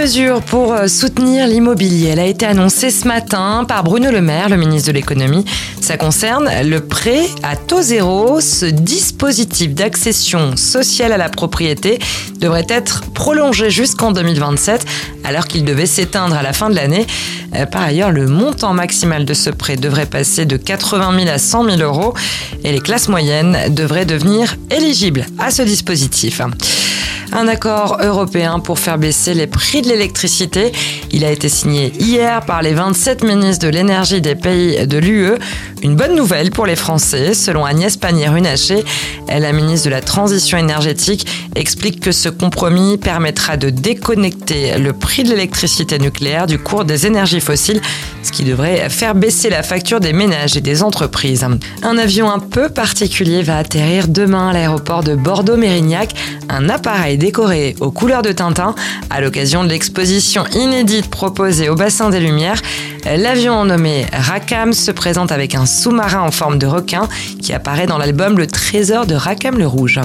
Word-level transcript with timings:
Mesure 0.00 0.42
pour 0.42 0.74
euh, 0.74 0.86
soutenir 0.86 1.48
l'immobilier. 1.48 2.10
Elle 2.10 2.20
a 2.20 2.26
été 2.26 2.46
annoncée 2.46 2.90
ce 2.90 3.08
matin 3.08 3.64
par 3.66 3.82
Bruno 3.82 4.12
Le 4.12 4.20
Maire, 4.20 4.48
le 4.48 4.56
ministre 4.56 4.92
de 4.92 4.92
l'économie. 4.92 5.44
Ça 5.80 5.96
concerne 5.96 6.48
le 6.62 6.78
prêt 6.78 7.26
à 7.42 7.56
taux 7.56 7.82
zéro. 7.82 8.40
Ce 8.40 8.66
dispositif 8.66 9.74
d'accession 9.74 10.56
sociale 10.56 11.12
à 11.12 11.16
la 11.16 11.28
propriété 11.28 11.98
devrait 12.38 12.66
être 12.68 13.10
prolongé 13.12 13.70
jusqu'en 13.70 14.12
2027, 14.12 14.86
alors 15.24 15.48
qu'il 15.48 15.64
devait 15.64 15.86
s'éteindre 15.86 16.36
à 16.36 16.42
la 16.42 16.52
fin 16.52 16.70
de 16.70 16.76
l'année. 16.76 17.04
Euh, 17.56 17.66
par 17.66 17.82
ailleurs, 17.82 18.12
le 18.12 18.28
montant 18.28 18.74
maximal 18.74 19.24
de 19.24 19.34
ce 19.34 19.50
prêt 19.50 19.74
devrait 19.74 20.06
passer 20.06 20.46
de 20.46 20.56
80 20.56 21.24
000 21.24 21.28
à 21.28 21.38
100 21.38 21.76
000 21.76 21.76
euros 21.80 22.14
et 22.62 22.70
les 22.70 22.80
classes 22.80 23.08
moyennes 23.08 23.58
devraient 23.70 24.06
devenir 24.06 24.54
éligibles 24.70 25.26
à 25.40 25.50
ce 25.50 25.62
dispositif. 25.62 26.40
Un 27.32 27.46
accord 27.46 27.98
européen 28.00 28.58
pour 28.58 28.78
faire 28.78 28.98
baisser 28.98 29.34
les 29.34 29.46
prix 29.46 29.82
de 29.82 29.88
l'électricité. 29.88 30.72
Il 31.12 31.24
a 31.24 31.30
été 31.30 31.48
signé 31.48 31.92
hier 31.98 32.44
par 32.44 32.62
les 32.62 32.74
27 32.74 33.24
ministres 33.24 33.66
de 33.66 33.70
l'énergie 33.70 34.20
des 34.20 34.34
pays 34.34 34.86
de 34.86 34.98
l'UE. 34.98 35.32
Une 35.82 35.96
bonne 35.96 36.14
nouvelle 36.14 36.50
pour 36.50 36.66
les 36.66 36.76
Français, 36.76 37.34
selon 37.34 37.64
Agnès 37.64 37.96
Pannier-Runacher. 37.96 38.84
La 39.28 39.52
ministre 39.52 39.86
de 39.86 39.90
la 39.90 40.00
Transition 40.00 40.58
énergétique 40.58 41.26
explique 41.54 42.00
que 42.00 42.12
ce 42.12 42.28
compromis 42.28 42.98
permettra 42.98 43.56
de 43.56 43.70
déconnecter 43.70 44.78
le 44.78 44.92
prix 44.92 45.22
de 45.22 45.30
l'électricité 45.30 45.98
nucléaire 45.98 46.46
du 46.46 46.58
cours 46.58 46.84
des 46.84 47.06
énergies 47.06 47.40
fossiles, 47.40 47.80
ce 48.22 48.32
qui 48.32 48.44
devrait 48.44 48.88
faire 48.90 49.14
baisser 49.14 49.50
la 49.50 49.62
facture 49.62 50.00
des 50.00 50.12
ménages 50.12 50.56
et 50.56 50.60
des 50.60 50.82
entreprises. 50.82 51.46
Un 51.82 51.98
avion 51.98 52.30
un 52.30 52.38
peu 52.38 52.68
particulier 52.68 53.42
va 53.42 53.58
atterrir 53.58 54.08
demain 54.08 54.48
à 54.48 54.52
l'aéroport 54.52 55.04
de 55.04 55.14
Bordeaux-Mérignac. 55.14 56.14
Un 56.48 56.68
appareil 56.68 57.18
décoré 57.18 57.76
aux 57.80 57.90
couleurs 57.90 58.22
de 58.22 58.32
Tintin 58.32 58.74
à 59.10 59.20
l'occasion 59.20 59.64
de 59.64 59.68
l'exposition 59.68 60.44
inédite 60.54 60.97
proposée 61.06 61.68
au 61.68 61.74
bassin 61.74 62.10
des 62.10 62.20
Lumières. 62.20 62.60
L'avion 63.04 63.64
nommé 63.64 64.06
Rakam 64.12 64.72
se 64.72 64.90
présente 64.90 65.32
avec 65.32 65.54
un 65.54 65.66
sous-marin 65.66 66.20
en 66.20 66.30
forme 66.30 66.58
de 66.58 66.66
requin 66.66 67.08
qui 67.40 67.52
apparaît 67.52 67.86
dans 67.86 67.98
l'album 67.98 68.38
Le 68.38 68.46
Trésor 68.46 69.06
de 69.06 69.14
Rakam 69.14 69.58
le 69.58 69.66
Rouge. 69.66 70.00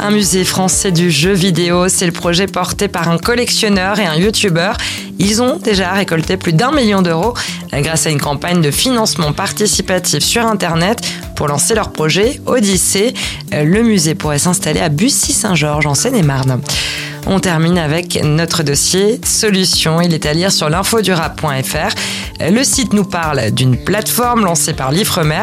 Un 0.00 0.10
musée 0.10 0.44
français 0.44 0.92
du 0.92 1.10
jeu 1.10 1.32
vidéo, 1.32 1.88
c'est 1.88 2.06
le 2.06 2.12
projet 2.12 2.46
porté 2.46 2.86
par 2.86 3.08
un 3.08 3.18
collectionneur 3.18 3.98
et 3.98 4.06
un 4.06 4.14
youtubeur. 4.14 4.76
Ils 5.18 5.42
ont 5.42 5.56
déjà 5.56 5.92
récolté 5.92 6.36
plus 6.36 6.52
d'un 6.52 6.70
million 6.70 7.02
d'euros 7.02 7.34
grâce 7.72 8.06
à 8.06 8.10
une 8.10 8.20
campagne 8.20 8.60
de 8.60 8.70
financement 8.70 9.32
participatif 9.32 10.22
sur 10.22 10.46
Internet 10.46 11.00
pour 11.34 11.48
lancer 11.48 11.74
leur 11.74 11.90
projet 11.90 12.40
Odyssée. 12.46 13.12
Le 13.50 13.82
musée 13.82 14.14
pourrait 14.14 14.38
s'installer 14.38 14.80
à 14.80 14.88
Bussy-Saint-Georges 14.88 15.86
en 15.86 15.94
Seine-et-Marne. 15.94 16.60
On 17.30 17.40
termine 17.40 17.76
avec 17.76 18.18
notre 18.24 18.62
dossier 18.62 19.20
Solutions. 19.22 20.00
Il 20.00 20.14
est 20.14 20.24
à 20.24 20.32
lire 20.32 20.50
sur 20.50 20.70
l'infodurap.fr. 20.70 21.94
Le 22.40 22.64
site 22.64 22.94
nous 22.94 23.04
parle 23.04 23.50
d'une 23.50 23.76
plateforme 23.76 24.46
lancée 24.46 24.72
par 24.72 24.92
l'Ifremer. 24.92 25.42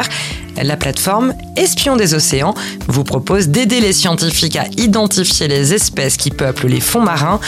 La 0.62 0.76
plateforme 0.76 1.34
Espion 1.56 1.96
des 1.96 2.14
océans 2.14 2.54
vous 2.88 3.04
propose 3.04 3.48
d'aider 3.48 3.80
les 3.80 3.92
scientifiques 3.92 4.56
à 4.56 4.66
identifier 4.76 5.48
les 5.48 5.74
espèces 5.74 6.16
qui 6.16 6.30
peuplent 6.30 6.66
les 6.66 6.80
fonds 6.80 7.02
marins. 7.02 7.40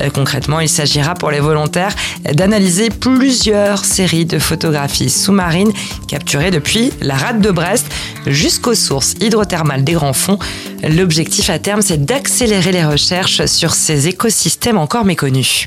Euh, 0.00 0.10
concrètement, 0.10 0.60
il 0.60 0.68
s'agira 0.68 1.14
pour 1.14 1.30
les 1.30 1.40
volontaires 1.40 1.94
d'analyser 2.32 2.90
plusieurs 2.90 3.84
séries 3.84 4.26
de 4.26 4.38
photographies 4.38 5.10
sous-marines 5.10 5.72
capturées 6.08 6.50
depuis 6.50 6.92
la 7.00 7.14
rade 7.14 7.40
de 7.40 7.50
Brest 7.50 7.86
jusqu'aux 8.26 8.74
sources 8.74 9.14
hydrothermales 9.20 9.84
des 9.84 9.92
grands 9.92 10.12
fonds. 10.12 10.38
L'objectif 10.82 11.50
à 11.50 11.58
terme, 11.58 11.82
c'est 11.82 12.04
d'accélérer 12.04 12.72
les 12.72 12.84
recherches 12.84 13.46
sur 13.46 13.74
ces 13.74 14.08
écosystèmes 14.08 14.78
encore 14.78 15.04
méconnus. 15.04 15.66